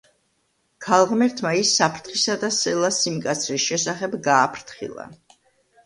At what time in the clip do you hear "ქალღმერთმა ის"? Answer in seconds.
0.85-1.75